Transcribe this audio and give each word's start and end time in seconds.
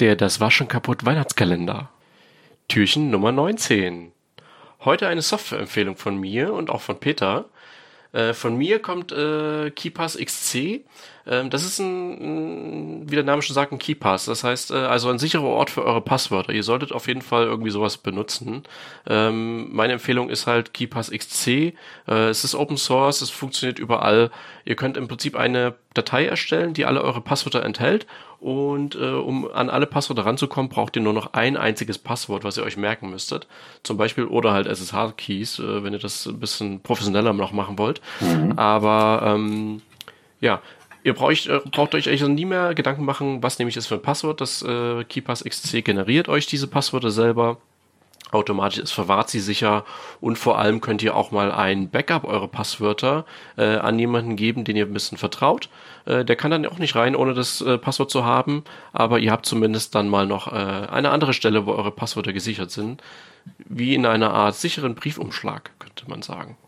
Der 0.00 0.14
Das 0.14 0.38
Waschen 0.38 0.68
kaputt 0.68 1.04
Weihnachtskalender. 1.04 1.90
Türchen 2.68 3.10
Nummer 3.10 3.32
19. 3.32 4.12
Heute 4.84 5.08
eine 5.08 5.22
Softwareempfehlung 5.22 5.96
von 5.96 6.16
mir 6.16 6.52
und 6.52 6.70
auch 6.70 6.82
von 6.82 7.00
Peter. 7.00 7.46
Äh, 8.12 8.32
von 8.32 8.56
mir 8.56 8.80
kommt 8.80 9.10
äh, 9.10 9.72
KeyPass 9.72 10.16
XC. 10.16 10.84
Ähm, 11.28 11.50
das 11.50 11.64
ist 11.64 11.78
ein, 11.78 13.02
ein, 13.02 13.10
wie 13.10 13.14
der 13.14 13.24
Name 13.24 13.42
schon 13.42 13.54
sagt, 13.54 13.72
ein 13.72 13.78
KeyPass. 13.78 14.24
Das 14.24 14.44
heißt, 14.44 14.70
äh, 14.70 14.74
also 14.76 15.10
ein 15.10 15.18
sicherer 15.18 15.44
Ort 15.44 15.70
für 15.70 15.84
eure 15.84 16.00
Passwörter. 16.00 16.52
Ihr 16.52 16.62
solltet 16.62 16.92
auf 16.92 17.06
jeden 17.06 17.22
Fall 17.22 17.44
irgendwie 17.44 17.70
sowas 17.70 17.98
benutzen. 17.98 18.62
Ähm, 19.06 19.74
meine 19.74 19.94
Empfehlung 19.94 20.30
ist 20.30 20.46
halt 20.46 20.72
KeyPass 20.72 21.10
XC. 21.10 21.46
Äh, 21.46 21.74
es 22.06 22.44
ist 22.44 22.54
Open 22.54 22.78
Source, 22.78 23.20
es 23.20 23.30
funktioniert 23.30 23.78
überall. 23.78 24.30
Ihr 24.64 24.76
könnt 24.76 24.96
im 24.96 25.08
Prinzip 25.08 25.36
eine 25.36 25.74
Datei 25.94 26.26
erstellen, 26.26 26.74
die 26.74 26.86
alle 26.86 27.02
eure 27.02 27.20
Passwörter 27.20 27.62
enthält. 27.62 28.06
Und 28.40 28.94
äh, 28.94 29.10
um 29.10 29.50
an 29.50 29.68
alle 29.68 29.86
Passwörter 29.86 30.24
ranzukommen, 30.24 30.70
braucht 30.70 30.94
ihr 30.94 31.02
nur 31.02 31.12
noch 31.12 31.32
ein 31.32 31.56
einziges 31.56 31.98
Passwort, 31.98 32.44
was 32.44 32.56
ihr 32.56 32.62
euch 32.62 32.76
merken 32.76 33.10
müsstet. 33.10 33.48
Zum 33.82 33.96
Beispiel 33.96 34.24
oder 34.24 34.52
halt 34.52 34.68
SSH-Keys, 34.68 35.58
äh, 35.58 35.82
wenn 35.82 35.92
ihr 35.92 35.98
das 35.98 36.24
ein 36.26 36.38
bisschen 36.38 36.80
professioneller 36.80 37.32
noch 37.32 37.52
machen 37.52 37.78
wollt. 37.78 38.00
Mhm. 38.20 38.52
Aber 38.56 39.22
ähm, 39.24 39.82
ja, 40.40 40.60
Ihr 41.08 41.14
braucht, 41.14 41.46
äh, 41.46 41.60
braucht 41.72 41.94
euch 41.94 42.06
also 42.06 42.28
nie 42.28 42.44
mehr 42.44 42.74
Gedanken 42.74 43.06
machen, 43.06 43.42
was 43.42 43.58
nämlich 43.58 43.78
ist 43.78 43.86
für 43.86 43.94
ein 43.94 44.02
Passwort. 44.02 44.42
Das 44.42 44.60
äh, 44.60 45.04
KeyPass 45.04 45.42
XC 45.42 45.82
generiert 45.82 46.28
euch 46.28 46.46
diese 46.46 46.66
Passwörter 46.66 47.10
selber 47.10 47.56
automatisch, 48.30 48.78
es 48.80 48.92
verwahrt 48.92 49.30
sie 49.30 49.40
sicher 49.40 49.86
und 50.20 50.36
vor 50.36 50.58
allem 50.58 50.82
könnt 50.82 51.02
ihr 51.02 51.16
auch 51.16 51.30
mal 51.30 51.50
ein 51.50 51.88
Backup 51.88 52.24
eurer 52.24 52.48
Passwörter 52.48 53.24
äh, 53.56 53.76
an 53.76 53.98
jemanden 53.98 54.36
geben, 54.36 54.64
den 54.64 54.76
ihr 54.76 54.84
ein 54.84 54.92
bisschen 54.92 55.16
vertraut. 55.16 55.70
Äh, 56.04 56.26
der 56.26 56.36
kann 56.36 56.50
dann 56.50 56.66
auch 56.66 56.78
nicht 56.78 56.94
rein, 56.94 57.16
ohne 57.16 57.32
das 57.32 57.62
äh, 57.62 57.78
Passwort 57.78 58.10
zu 58.10 58.26
haben, 58.26 58.64
aber 58.92 59.18
ihr 59.18 59.32
habt 59.32 59.46
zumindest 59.46 59.94
dann 59.94 60.10
mal 60.10 60.26
noch 60.26 60.52
äh, 60.52 60.56
eine 60.56 61.08
andere 61.08 61.32
Stelle, 61.32 61.64
wo 61.64 61.72
eure 61.72 61.90
Passwörter 61.90 62.34
gesichert 62.34 62.70
sind, 62.70 63.02
wie 63.56 63.94
in 63.94 64.04
einer 64.04 64.34
Art 64.34 64.56
sicheren 64.56 64.94
Briefumschlag, 64.94 65.70
könnte 65.78 66.04
man 66.06 66.20
sagen. 66.20 66.58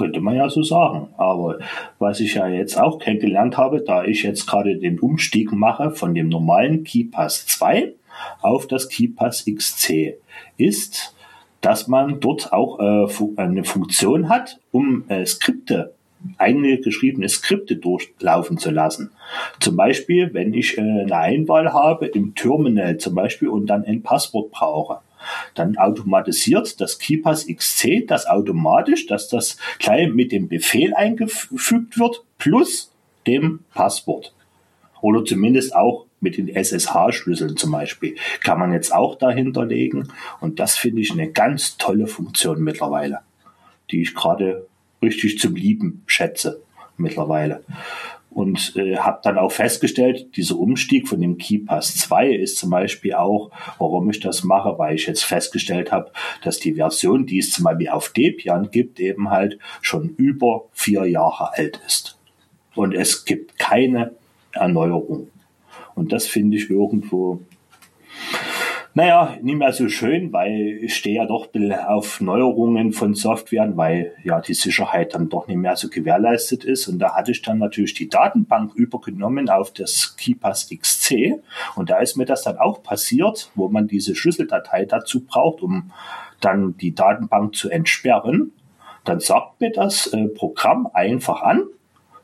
Könnte 0.00 0.22
man 0.22 0.34
ja 0.34 0.48
so 0.48 0.62
sagen. 0.62 1.08
Aber 1.18 1.58
was 1.98 2.20
ich 2.20 2.32
ja 2.32 2.48
jetzt 2.48 2.78
auch 2.78 2.98
kennengelernt 2.98 3.58
habe, 3.58 3.82
da 3.82 4.02
ich 4.02 4.22
jetzt 4.22 4.46
gerade 4.46 4.78
den 4.78 4.98
Umstieg 4.98 5.52
mache 5.52 5.90
von 5.90 6.14
dem 6.14 6.30
normalen 6.30 6.84
KeyPass 6.84 7.44
2 7.46 7.92
auf 8.40 8.66
das 8.66 8.88
KeyPass 8.88 9.44
XC, 9.44 10.14
ist, 10.56 11.14
dass 11.60 11.86
man 11.86 12.18
dort 12.18 12.50
auch 12.50 12.80
äh, 12.80 13.08
eine 13.36 13.64
Funktion 13.64 14.30
hat, 14.30 14.58
um 14.72 15.04
äh, 15.08 15.26
Skripte 15.26 15.92
eigene 16.38 16.78
geschriebene 16.78 17.28
Skripte 17.28 17.76
durchlaufen 17.76 18.56
zu 18.56 18.70
lassen. 18.70 19.10
Zum 19.58 19.76
Beispiel, 19.76 20.32
wenn 20.32 20.54
ich 20.54 20.78
äh, 20.78 20.80
eine 20.80 21.14
Einwahl 21.14 21.74
habe 21.74 22.06
im 22.06 22.34
Terminal 22.34 22.96
zum 22.96 23.14
Beispiel 23.14 23.48
und 23.48 23.66
dann 23.66 23.84
ein 23.84 24.02
Passwort 24.02 24.50
brauche 24.50 25.00
dann 25.54 25.76
automatisiert 25.76 26.80
das 26.80 26.98
KeyPass 26.98 27.46
XC 27.46 28.06
das 28.06 28.26
automatisch, 28.26 29.06
dass 29.06 29.28
das 29.28 29.56
gleich 29.78 30.08
mit 30.12 30.32
dem 30.32 30.48
Befehl 30.48 30.94
eingefügt 30.94 31.98
wird, 31.98 32.24
plus 32.38 32.92
dem 33.26 33.60
Passwort. 33.72 34.34
Oder 35.00 35.24
zumindest 35.24 35.74
auch 35.74 36.06
mit 36.20 36.36
den 36.36 36.48
SSH-Schlüsseln 36.48 37.56
zum 37.56 37.72
Beispiel. 37.72 38.16
Kann 38.42 38.58
man 38.58 38.72
jetzt 38.72 38.92
auch 38.92 39.16
dahinter 39.16 39.64
legen. 39.64 40.08
Und 40.40 40.60
das 40.60 40.76
finde 40.76 41.00
ich 41.00 41.10
eine 41.10 41.30
ganz 41.30 41.78
tolle 41.78 42.06
Funktion 42.06 42.62
mittlerweile, 42.62 43.20
die 43.90 44.02
ich 44.02 44.14
gerade 44.14 44.66
richtig 45.02 45.38
zum 45.38 45.56
Lieben 45.56 46.02
schätze 46.06 46.62
mittlerweile 46.98 47.64
und 48.30 48.74
äh, 48.76 48.96
habe 48.96 49.20
dann 49.24 49.38
auch 49.38 49.50
festgestellt, 49.50 50.36
dieser 50.36 50.56
Umstieg 50.56 51.08
von 51.08 51.20
dem 51.20 51.36
KeyPass 51.36 51.96
2 51.96 52.30
ist 52.30 52.56
zum 52.58 52.70
Beispiel 52.70 53.14
auch, 53.14 53.50
warum 53.78 54.08
ich 54.08 54.20
das 54.20 54.44
mache, 54.44 54.78
weil 54.78 54.94
ich 54.94 55.06
jetzt 55.06 55.24
festgestellt 55.24 55.90
habe, 55.90 56.12
dass 56.42 56.60
die 56.60 56.74
Version, 56.74 57.26
die 57.26 57.38
es 57.38 57.52
zum 57.52 57.64
Beispiel 57.64 57.88
auf 57.88 58.10
Debian 58.10 58.70
gibt, 58.70 59.00
eben 59.00 59.30
halt 59.30 59.58
schon 59.82 60.10
über 60.10 60.66
vier 60.72 61.06
Jahre 61.06 61.54
alt 61.54 61.80
ist. 61.86 62.18
Und 62.76 62.94
es 62.94 63.24
gibt 63.24 63.58
keine 63.58 64.12
Erneuerung. 64.52 65.28
Und 65.96 66.12
das 66.12 66.26
finde 66.26 66.56
ich 66.56 66.70
irgendwo 66.70 67.40
naja, 68.92 69.36
nicht 69.40 69.56
mehr 69.56 69.72
so 69.72 69.88
schön, 69.88 70.32
weil 70.32 70.80
ich 70.82 70.96
stehe 70.96 71.16
ja 71.16 71.26
doch 71.26 71.48
auf 71.86 72.20
Neuerungen 72.20 72.92
von 72.92 73.14
Softwaren, 73.14 73.76
weil 73.76 74.12
ja 74.24 74.40
die 74.40 74.54
Sicherheit 74.54 75.14
dann 75.14 75.28
doch 75.28 75.46
nicht 75.46 75.58
mehr 75.58 75.76
so 75.76 75.88
gewährleistet 75.88 76.64
ist. 76.64 76.88
Und 76.88 76.98
da 76.98 77.14
hatte 77.14 77.30
ich 77.30 77.42
dann 77.42 77.58
natürlich 77.58 77.94
die 77.94 78.08
Datenbank 78.08 78.74
übergenommen 78.74 79.48
auf 79.48 79.72
das 79.72 80.16
KeyPass 80.16 80.70
XC. 80.70 81.40
Und 81.76 81.90
da 81.90 81.98
ist 81.98 82.16
mir 82.16 82.24
das 82.24 82.42
dann 82.42 82.58
auch 82.58 82.82
passiert, 82.82 83.52
wo 83.54 83.68
man 83.68 83.86
diese 83.86 84.16
Schlüsseldatei 84.16 84.86
dazu 84.86 85.24
braucht, 85.24 85.62
um 85.62 85.92
dann 86.40 86.76
die 86.76 86.94
Datenbank 86.94 87.54
zu 87.54 87.70
entsperren. 87.70 88.52
Dann 89.04 89.20
sagt 89.20 89.60
mir 89.60 89.70
das 89.70 90.08
äh, 90.08 90.26
Programm 90.26 90.88
einfach 90.92 91.42
an, 91.42 91.62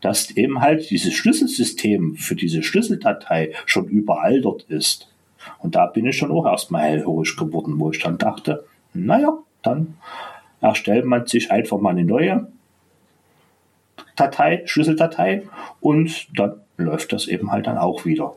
dass 0.00 0.30
eben 0.32 0.60
halt 0.60 0.90
dieses 0.90 1.14
Schlüsselsystem 1.14 2.16
für 2.16 2.34
diese 2.34 2.62
Schlüsseldatei 2.64 3.52
schon 3.64 3.86
überaltert 3.86 4.64
ist. 4.68 5.08
Und 5.58 5.74
da 5.74 5.86
bin 5.86 6.06
ich 6.06 6.16
schon 6.16 6.30
auch 6.30 6.46
erstmal 6.46 6.82
hellhörig 6.82 7.36
geworden, 7.36 7.74
wo 7.78 7.90
ich 7.90 7.98
dann 7.98 8.18
dachte, 8.18 8.64
naja, 8.94 9.38
dann 9.62 9.94
erstellt 10.60 11.04
man 11.04 11.26
sich 11.26 11.50
einfach 11.50 11.78
mal 11.78 11.90
eine 11.90 12.04
neue 12.04 12.48
Datei, 14.16 14.62
Schlüsseldatei 14.66 15.44
und 15.80 16.28
dann 16.38 16.60
läuft 16.76 17.12
das 17.12 17.28
eben 17.28 17.52
halt 17.52 17.66
dann 17.66 17.78
auch 17.78 18.04
wieder. 18.04 18.34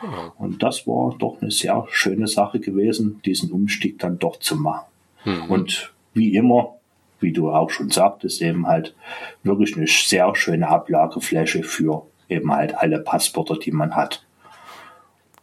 Genau. 0.00 0.32
Und 0.38 0.62
das 0.62 0.86
war 0.86 1.14
doch 1.18 1.40
eine 1.40 1.50
sehr 1.50 1.86
schöne 1.90 2.26
Sache 2.26 2.58
gewesen, 2.58 3.20
diesen 3.24 3.52
Umstieg 3.52 3.98
dann 3.98 4.18
doch 4.18 4.38
zu 4.38 4.56
machen. 4.56 4.86
Mhm. 5.24 5.50
Und 5.50 5.92
wie 6.14 6.34
immer, 6.34 6.76
wie 7.20 7.32
du 7.32 7.50
auch 7.50 7.70
schon 7.70 7.90
sagtest, 7.90 8.40
eben 8.40 8.66
halt 8.66 8.94
wirklich 9.42 9.76
eine 9.76 9.86
sehr 9.86 10.34
schöne 10.34 10.68
Ablagefläche 10.68 11.62
für 11.62 12.06
eben 12.28 12.52
halt 12.52 12.74
alle 12.76 13.00
Passwörter, 13.00 13.56
die 13.56 13.72
man 13.72 13.94
hat. 13.94 14.24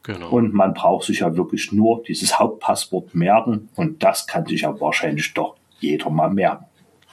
Genau. 0.07 0.29
Und 0.29 0.53
man 0.53 0.73
braucht 0.73 1.05
sich 1.05 1.19
ja 1.19 1.35
wirklich 1.35 1.73
nur 1.73 2.01
dieses 2.01 2.39
Hauptpasswort 2.39 3.13
merken 3.13 3.67
und 3.75 4.01
das 4.01 4.25
kann 4.25 4.45
sich 4.45 4.61
ja 4.61 4.79
wahrscheinlich 4.79 5.33
doch 5.33 5.57
jeder 5.79 6.09
mal 6.09 6.29
merken. 6.29 6.65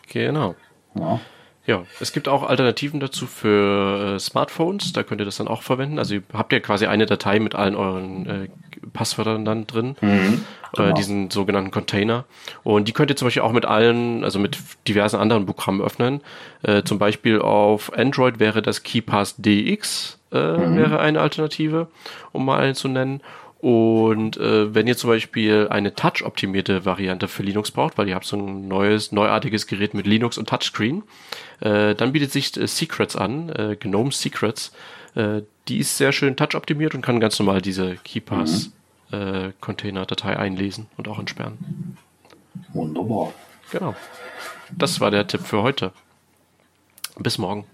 Genau. 0.09 0.55
Ja. 0.95 1.21
Ja, 1.67 1.85
es 1.99 2.13
gibt 2.13 2.29
auch 2.29 2.43
Alternativen 2.43 3.01
dazu 3.01 3.27
für 3.27 4.15
äh, 4.15 4.19
Smartphones, 4.21 4.93
da 4.93 5.03
könnt 5.03 5.23
ihr 5.23 5.25
das 5.25 5.39
dann 5.39 5.49
auch 5.49 5.63
verwenden. 5.63 5.99
Also 5.99 6.17
ihr 6.17 6.23
habt 6.33 6.53
ja 6.53 6.61
quasi 6.61 6.87
eine 6.87 7.07
Datei 7.07 7.41
mit 7.41 7.55
allen 7.55 7.75
euren 7.75 8.27
äh, 8.27 8.49
Passwörtern 8.93 9.45
dann 9.45 9.67
drin, 9.67 9.97
mhm, 10.01 10.45
äh, 10.77 10.93
diesen 10.95 11.31
sogenannten 11.31 11.71
Container. 11.71 12.25
Und 12.63 12.89
die 12.89 12.93
könnt 12.93 13.11
ihr 13.11 13.17
zum 13.17 13.27
Beispiel 13.27 13.43
auch 13.43 13.53
mit 13.53 13.65
allen, 13.65 14.25
also 14.25 14.39
mit 14.39 14.59
diversen 14.89 15.17
anderen 15.17 15.47
Programmen 15.47 15.81
öffnen. 15.81 16.21
Äh, 16.63 16.83
zum 16.83 16.99
Beispiel 16.99 17.41
auf 17.41 17.93
Android 17.97 18.39
wäre 18.39 18.63
das 18.63 18.83
KeyPass 18.83 19.37
DX, 19.39 20.19
äh, 20.33 20.57
mhm. 20.57 20.77
wäre 20.77 20.99
eine 21.01 21.21
Alternative, 21.21 21.89
um 22.33 22.45
mal 22.45 22.59
eine 22.59 22.75
zu 22.75 22.89
nennen. 22.89 23.21
Und 23.65 24.37
äh, 24.37 24.75
wenn 24.75 24.87
ihr 24.87 24.95
zum 24.95 25.09
Beispiel 25.09 25.69
eine 25.71 25.95
Touch-optimierte 25.95 26.85
Variante 26.85 27.29
für 27.29 27.43
Linux 27.43 27.71
braucht, 27.71 27.97
weil 27.97 28.07
ihr 28.07 28.15
habt 28.15 28.27
so 28.27 28.37
ein 28.37 28.69
neues, 28.69 29.11
neuartiges 29.11 29.67
Gerät 29.67 29.95
mit 29.95 30.07
Linux 30.07 30.37
und 30.37 30.51
Touchscreen, 30.51 31.03
äh, 31.61 31.95
dann 31.95 32.13
bietet 32.13 32.31
sich 32.31 32.55
äh, 32.59 32.67
Secrets 32.67 33.17
an, 33.17 33.49
äh, 33.49 33.77
GNOME 33.77 34.13
Secrets. 34.13 34.73
Äh, 35.15 35.43
die 35.69 35.79
ist 35.79 35.97
sehr 35.97 36.13
schön 36.13 36.37
touch-optimiert 36.37 36.95
und 36.95 37.01
kann 37.03 37.21
ganz 37.21 37.39
normal 37.39 37.63
diese 37.63 37.97
KeyPass-Container-Datei 37.97 40.33
mhm. 40.33 40.37
äh, 40.37 40.39
einlesen 40.39 40.89
und 40.97 41.09
auch 41.09 41.19
entsperren. 41.19 41.97
Wunderbar. 42.73 43.33
Genau. 43.71 43.95
Das 44.71 45.01
war 45.01 45.11
der 45.11 45.27
Tipp 45.27 45.41
für 45.43 45.63
heute. 45.63 45.93
Bis 47.17 47.39
morgen. 47.39 47.65